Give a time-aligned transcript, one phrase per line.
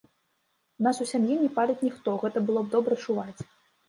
[0.81, 3.41] У нас у сям'і не паліць ніхто, гэта было б добра чуваць.